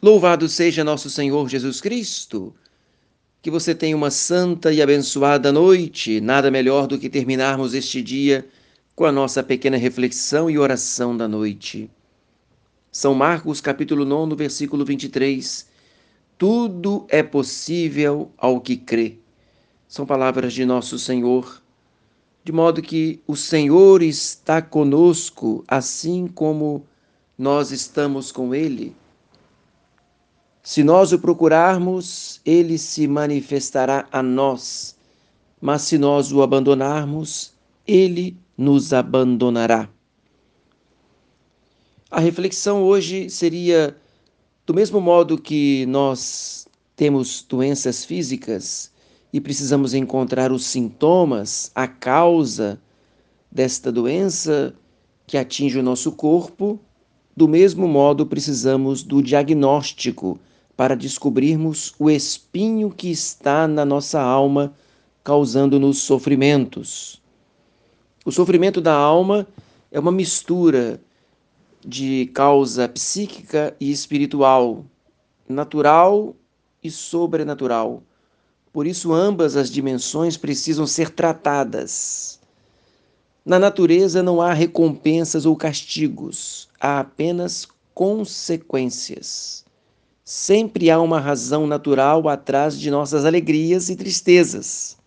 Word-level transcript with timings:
Louvado 0.00 0.48
seja 0.48 0.84
nosso 0.84 1.10
Senhor 1.10 1.48
Jesus 1.48 1.80
Cristo. 1.80 2.54
Que 3.42 3.50
você 3.50 3.74
tenha 3.74 3.96
uma 3.96 4.12
santa 4.12 4.72
e 4.72 4.80
abençoada 4.80 5.50
noite. 5.50 6.20
Nada 6.20 6.52
melhor 6.52 6.86
do 6.86 6.96
que 6.96 7.10
terminarmos 7.10 7.74
este 7.74 8.00
dia 8.00 8.46
com 8.94 9.04
a 9.04 9.10
nossa 9.10 9.42
pequena 9.42 9.76
reflexão 9.76 10.48
e 10.48 10.56
oração 10.56 11.16
da 11.16 11.26
noite. 11.26 11.90
São 12.92 13.12
Marcos, 13.12 13.60
capítulo 13.60 14.04
9, 14.04 14.36
versículo 14.36 14.84
23. 14.84 15.66
Tudo 16.38 17.04
é 17.08 17.20
possível 17.24 18.30
ao 18.38 18.60
que 18.60 18.76
crê. 18.76 19.16
São 19.88 20.06
palavras 20.06 20.52
de 20.52 20.64
nosso 20.64 20.96
Senhor. 20.96 21.60
De 22.44 22.52
modo 22.52 22.80
que 22.80 23.20
o 23.26 23.34
Senhor 23.34 24.00
está 24.00 24.62
conosco, 24.62 25.64
assim 25.66 26.28
como 26.28 26.86
nós 27.36 27.72
estamos 27.72 28.30
com 28.30 28.54
Ele. 28.54 28.94
Se 30.68 30.84
nós 30.84 31.14
o 31.14 31.18
procurarmos, 31.18 32.42
ele 32.44 32.76
se 32.76 33.08
manifestará 33.08 34.06
a 34.12 34.22
nós, 34.22 34.94
mas 35.58 35.80
se 35.80 35.96
nós 35.96 36.30
o 36.30 36.42
abandonarmos, 36.42 37.54
ele 37.86 38.36
nos 38.54 38.92
abandonará. 38.92 39.88
A 42.10 42.20
reflexão 42.20 42.82
hoje 42.82 43.30
seria: 43.30 43.96
do 44.66 44.74
mesmo 44.74 45.00
modo 45.00 45.38
que 45.38 45.86
nós 45.86 46.68
temos 46.94 47.42
doenças 47.48 48.04
físicas 48.04 48.92
e 49.32 49.40
precisamos 49.40 49.94
encontrar 49.94 50.52
os 50.52 50.66
sintomas, 50.66 51.72
a 51.74 51.88
causa 51.88 52.78
desta 53.50 53.90
doença 53.90 54.74
que 55.26 55.38
atinge 55.38 55.78
o 55.78 55.82
nosso 55.82 56.12
corpo, 56.12 56.78
do 57.34 57.48
mesmo 57.48 57.88
modo 57.88 58.26
precisamos 58.26 59.02
do 59.02 59.22
diagnóstico 59.22 60.38
para 60.78 60.94
descobrirmos 60.94 61.92
o 61.98 62.08
espinho 62.08 62.88
que 62.88 63.10
está 63.10 63.66
na 63.66 63.84
nossa 63.84 64.22
alma, 64.22 64.72
causando-nos 65.24 65.98
sofrimentos. 66.02 67.20
O 68.24 68.30
sofrimento 68.30 68.80
da 68.80 68.94
alma 68.94 69.44
é 69.90 69.98
uma 69.98 70.12
mistura 70.12 71.00
de 71.84 72.30
causa 72.32 72.88
psíquica 72.88 73.76
e 73.80 73.90
espiritual, 73.90 74.84
natural 75.48 76.36
e 76.80 76.92
sobrenatural. 76.92 78.00
Por 78.72 78.86
isso, 78.86 79.12
ambas 79.12 79.56
as 79.56 79.68
dimensões 79.68 80.36
precisam 80.36 80.86
ser 80.86 81.10
tratadas. 81.10 82.38
Na 83.44 83.58
natureza 83.58 84.22
não 84.22 84.40
há 84.40 84.52
recompensas 84.52 85.44
ou 85.44 85.56
castigos, 85.56 86.68
há 86.80 87.00
apenas 87.00 87.66
consequências. 87.92 89.66
Sempre 90.30 90.90
há 90.90 91.00
uma 91.00 91.18
razão 91.18 91.66
natural 91.66 92.28
atrás 92.28 92.78
de 92.78 92.90
nossas 92.90 93.24
alegrias 93.24 93.88
e 93.88 93.96
tristezas. 93.96 94.98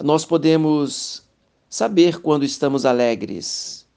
Nós 0.00 0.24
podemos 0.24 1.24
saber 1.68 2.20
quando 2.20 2.44
estamos 2.44 2.86
alegres. 2.86 3.88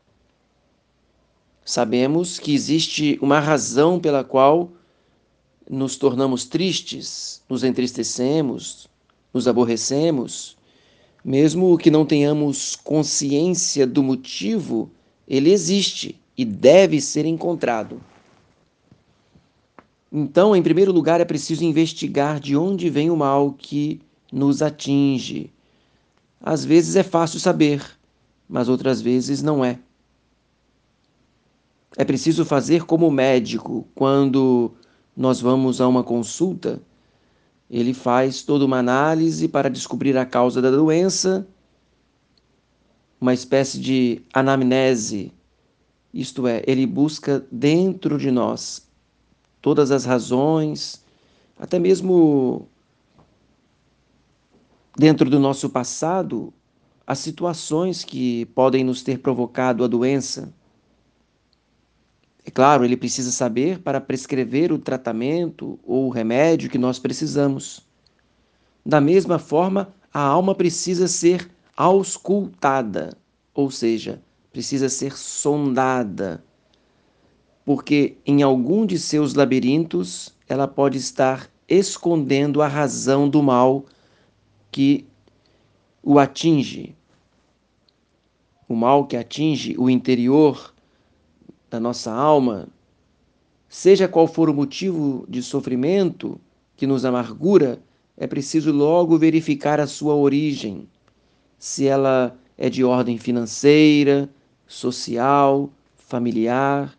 Sabemos 1.64 2.40
que 2.40 2.52
existe 2.52 3.20
uma 3.22 3.40
razão 3.40 4.00
pela 4.00 4.24
qual 4.24 4.72
nos 5.70 5.98
tornamos 5.98 6.46
tristes, 6.46 7.44
nos 7.48 7.64
entristecemos, 7.64 8.90
nos 9.32 9.48
aborrecemos. 9.48 10.58
Mesmo 11.24 11.78
que 11.78 11.92
não 11.92 12.08
tenhamos 12.08 12.76
consciência 12.76 13.86
do 13.86 14.02
motivo, 14.02 14.90
ele 15.28 15.52
existe 15.52 16.20
e 16.36 16.44
deve 16.44 17.00
ser 17.00 17.28
encontrado. 17.28 18.02
Então, 20.16 20.56
em 20.56 20.62
primeiro 20.62 20.92
lugar, 20.92 21.20
é 21.20 21.26
preciso 21.26 21.64
investigar 21.64 22.40
de 22.40 22.56
onde 22.56 22.88
vem 22.88 23.10
o 23.10 23.18
mal 23.18 23.52
que 23.52 24.00
nos 24.32 24.62
atinge. 24.62 25.52
Às 26.40 26.64
vezes 26.64 26.96
é 26.96 27.02
fácil 27.02 27.40
saber, 27.40 27.84
mas 28.48 28.70
outras 28.70 29.02
vezes 29.02 29.42
não 29.42 29.66
é. 29.66 29.80
É 31.98 32.06
preciso 32.06 32.46
fazer 32.46 32.86
como 32.86 33.08
o 33.08 33.12
médico, 33.12 33.88
quando 33.96 34.72
nós 35.18 35.42
vamos 35.42 35.82
a 35.82 35.88
uma 35.88 36.04
consulta, 36.04 36.80
ele 37.68 37.94
faz 37.94 38.44
toda 38.44 38.66
uma 38.66 38.78
análise 38.78 39.48
para 39.48 39.68
descobrir 39.68 40.16
a 40.16 40.28
causa 40.28 40.62
da 40.62 40.70
doença, 40.70 41.48
uma 43.20 43.34
espécie 43.34 43.80
de 43.80 44.22
anamnese, 44.32 45.32
isto 46.14 46.46
é, 46.46 46.62
ele 46.68 46.86
busca 46.86 47.44
dentro 47.52 48.20
de 48.20 48.30
nós 48.30 48.93
todas 49.64 49.92
as 49.92 50.04
razões, 50.04 51.02
até 51.58 51.80
mesmo 51.80 52.68
dentro 54.98 55.30
do 55.30 55.40
nosso 55.40 55.70
passado, 55.70 56.54
as 57.08 57.20
situações 57.20 58.04
que 58.04 58.46
podem 58.48 58.84
nos 58.84 59.02
ter 59.02 59.20
provocado 59.20 59.82
a 59.82 59.88
doença. 59.88 60.54
É 62.46 62.52
claro, 62.52 62.84
ele 62.84 62.98
precisa 62.98 63.32
saber 63.32 63.80
para 63.80 64.02
prescrever 64.02 64.74
o 64.74 64.78
tratamento 64.78 65.80
ou 65.86 66.08
o 66.08 66.10
remédio 66.10 66.70
que 66.70 66.78
nós 66.78 67.00
precisamos. 67.00 67.88
Da 68.86 69.00
mesma 69.00 69.40
forma, 69.40 69.94
a 70.14 70.20
alma 70.20 70.54
precisa 70.54 71.08
ser 71.08 71.50
auscultada, 71.78 73.18
ou 73.54 73.72
seja, 73.72 74.22
precisa 74.52 74.90
ser 74.90 75.18
sondada 75.18 76.44
porque 77.66 78.18
em 78.26 78.42
algum 78.42 78.86
de 78.86 79.00
seus 79.00 79.34
labirintos 79.34 80.36
ela 80.48 80.68
pode 80.68 80.98
estar 80.98 81.50
escondendo 81.68 82.62
a 82.62 82.68
razão 82.68 83.30
do 83.30 83.42
mal 83.42 83.86
que 84.72 85.06
o 86.02 86.20
atinge. 86.20 86.96
O 88.68 88.76
mal 88.76 89.06
que 89.06 89.16
atinge 89.16 89.76
o 89.78 89.90
interior 89.90 90.74
da 91.70 91.80
nossa 91.80 92.12
alma, 92.12 92.68
seja 93.70 94.08
qual 94.08 94.28
for 94.28 94.50
o 94.50 94.54
motivo 94.54 95.26
de 95.28 95.42
sofrimento 95.42 96.40
que 96.76 96.86
nos 96.86 97.06
amargura, 97.06 97.82
é 98.18 98.28
preciso 98.28 98.72
logo 98.72 99.18
verificar 99.18 99.80
a 99.80 99.88
sua 99.88 100.14
origem, 100.14 100.88
se 101.58 101.88
ela 101.88 102.38
é 102.58 102.70
de 102.70 102.84
ordem 102.84 103.18
financeira, 103.18 104.30
social, 104.68 105.70
familiar, 105.96 106.96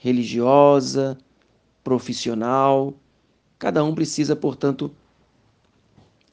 religiosa, 0.00 1.16
profissional. 1.84 2.94
Cada 3.58 3.84
um 3.84 3.94
precisa, 3.94 4.34
portanto, 4.34 4.90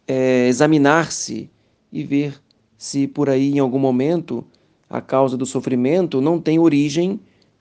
é, 0.07 0.47
examinar-se 0.47 1.49
e 1.91 2.03
ver 2.03 2.41
se 2.77 3.07
por 3.07 3.29
aí, 3.29 3.51
em 3.51 3.59
algum 3.59 3.77
momento, 3.77 4.45
a 4.89 5.01
causa 5.01 5.35
do 5.35 5.45
sofrimento 5.45 6.21
não 6.21 6.39
tem 6.39 6.57
origem 6.57 7.19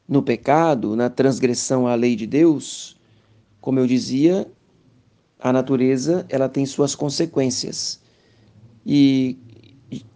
no 0.08 0.22
pecado, 0.22 0.94
na 0.94 1.10
transgressão 1.10 1.88
à 1.88 1.94
lei 1.96 2.14
de 2.14 2.26
Deus. 2.26 2.96
Como 3.60 3.80
eu 3.80 3.86
dizia, 3.86 4.46
a 5.40 5.52
natureza 5.52 6.24
ela 6.28 6.48
tem 6.48 6.64
suas 6.64 6.94
consequências. 6.94 8.00
E 8.86 9.36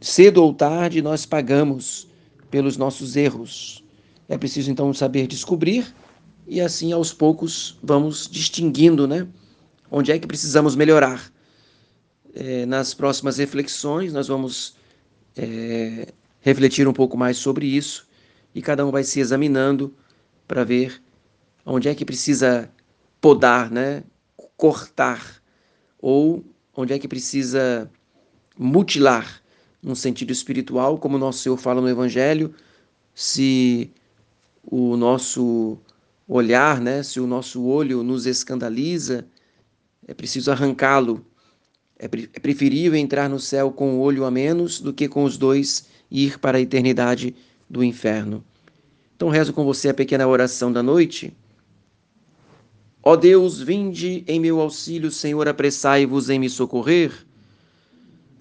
cedo 0.01 0.45
ou 0.45 0.55
tarde 0.55 1.03
nós 1.03 1.27
pagamos 1.27 2.07
pelos 2.49 2.77
nossos 2.77 3.17
erros. 3.17 3.83
É 4.31 4.39
preciso 4.39 4.71
então 4.71 4.95
saber 4.95 5.27
descobrir 5.27 5.93
e 6.47 6.61
assim 6.61 6.93
aos 6.93 7.13
poucos 7.13 7.77
vamos 7.83 8.29
distinguindo, 8.31 9.09
né? 9.09 9.27
Onde 9.91 10.13
é 10.13 10.19
que 10.21 10.27
precisamos 10.27 10.77
melhorar. 10.77 11.33
É, 12.33 12.65
nas 12.65 12.95
próximas 12.95 13.39
reflexões 13.39 14.13
nós 14.13 14.29
vamos 14.29 14.77
é, 15.37 16.07
refletir 16.41 16.87
um 16.87 16.93
pouco 16.93 17.19
mais 17.19 17.39
sobre 17.39 17.67
isso 17.67 18.07
e 18.55 18.63
cada 18.63 18.87
um 18.87 18.93
vai 18.93 19.03
se 19.03 19.19
examinando 19.19 19.93
para 20.47 20.63
ver 20.63 21.03
onde 21.67 21.89
é 21.89 21.95
que 21.95 22.05
precisa 22.05 22.71
podar, 23.21 23.69
né? 23.69 24.05
Cortar 24.57 25.43
ou 25.99 26.45
onde 26.73 26.93
é 26.93 27.01
que 27.01 27.09
precisa 27.09 27.91
mutilar 28.57 29.43
num 29.83 29.97
sentido 29.97 30.31
espiritual, 30.31 30.99
como 30.99 31.19
nosso 31.19 31.41
Senhor 31.41 31.57
fala 31.57 31.81
no 31.81 31.89
Evangelho, 31.89 32.55
se 33.13 33.91
o 34.71 34.97
nosso 34.97 35.79
olhar, 36.29 36.81
né? 36.81 37.03
se 37.03 37.19
o 37.19 37.27
nosso 37.27 37.65
olho 37.65 38.05
nos 38.05 38.25
escandaliza, 38.25 39.27
é 40.07 40.15
preciso 40.15 40.53
arrancá-lo. 40.53 41.27
É, 41.99 42.07
é 42.07 42.39
preferível 42.41 42.99
entrar 42.99 43.29
no 43.29 43.41
céu 43.41 43.73
com 43.73 43.97
o 43.97 44.01
olho 44.01 44.25
a 44.25 44.31
menos 44.31 44.81
do 44.81 44.93
que 44.93 45.09
com 45.09 45.25
os 45.25 45.37
dois 45.37 45.87
ir 46.11 46.39
para 46.39 46.59
a 46.59 46.61
eternidade 46.61 47.35
do 47.69 47.83
inferno. 47.83 48.45
Então 49.17 49.29
rezo 49.29 49.53
com 49.53 49.65
você 49.65 49.89
a 49.89 49.95
pequena 49.95 50.27
oração 50.27 50.73
da 50.73 50.83
noite. 50.83 51.37
Ó 53.03 53.17
Deus, 53.17 53.61
vinde 53.61 54.25
em 54.27 54.39
meu 54.39 54.61
auxílio, 54.61 55.11
Senhor, 55.11 55.49
apressai-vos 55.49 56.31
em 56.31 56.39
me 56.39 56.49
socorrer. 56.49 57.13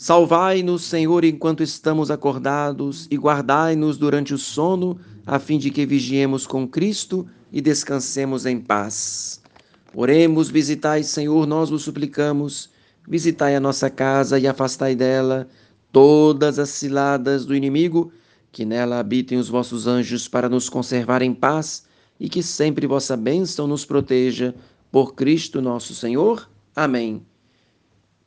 Salvai-nos, 0.01 0.84
Senhor, 0.84 1.25
enquanto 1.25 1.62
estamos 1.62 2.10
acordados, 2.10 3.06
e 3.12 3.18
guardai-nos 3.18 3.98
durante 3.98 4.34
o 4.34 4.38
sono, 4.38 4.98
a 5.28 5.40
fim 5.40 5.60
de 5.60 5.69
que 5.69 5.86
vigiemos 5.86 6.48
com 6.48 6.66
Cristo 6.66 7.28
e 7.51 7.60
descansemos 7.60 8.46
em 8.46 8.62
paz. 8.62 9.42
Oremos, 9.94 10.50
visitai, 10.50 11.04
Senhor, 11.04 11.46
nós 11.46 11.69
vos 11.69 11.84
suplicamos, 11.84 12.69
visitai 13.06 13.57
a 13.57 13.60
nossa 13.60 13.90
casa 13.90 14.40
e 14.40 14.48
afastai 14.48 14.96
dela 14.96 15.50
todas 15.92 16.60
as 16.60 16.69
ciladas 16.69 17.45
do 17.45 17.54
inimigo, 17.54 18.10
que 18.54 18.63
nela 18.63 19.00
habitem 19.00 19.38
os 19.38 19.50
vossos 19.50 19.86
anjos 19.86 20.30
para 20.30 20.48
nos 20.48 20.69
conservar 20.69 21.22
em 21.22 21.34
paz 21.34 21.84
e 22.18 22.30
que 22.30 22.42
sempre 22.42 22.88
vossa 22.88 23.18
bênção 23.18 23.68
nos 23.68 23.84
proteja. 23.84 24.56
Por 24.90 25.13
Cristo 25.13 25.62
nosso 25.62 25.94
Senhor. 25.94 26.50
Amém. 26.74 27.22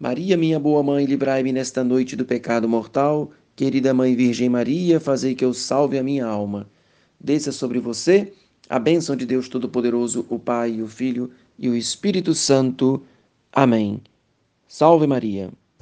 Maria, 0.03 0.37
minha 0.37 0.59
boa 0.59 0.83
mãe, 0.83 1.05
livrai-me 1.05 1.53
nesta 1.53 1.85
noite 1.85 2.17
do 2.17 2.25
pecado 2.25 2.69
mortal. 2.69 3.31
Querida 3.55 3.95
Mãe 3.95 4.17
Virgem 4.17 4.49
Maria, 4.49 4.99
fazei 4.99 5.33
que 5.33 5.45
eu 5.45 5.55
salve 5.55 5.97
a 5.97 6.03
minha 6.03 6.27
alma. 6.27 6.69
Desça 7.21 7.53
sobre 7.53 7.79
você 7.79 8.33
a 8.69 8.81
bênção 8.81 9.15
de 9.15 9.25
Deus 9.25 9.49
Todo-Poderoso, 9.49 10.27
o 10.29 10.41
Pai, 10.41 10.83
o 10.83 10.89
Filho 10.89 11.31
e 11.57 11.69
o 11.69 11.77
Espírito 11.77 12.35
Santo. 12.35 13.01
Amém. 13.53 14.01
Salve 14.67 15.07
Maria. 15.07 15.53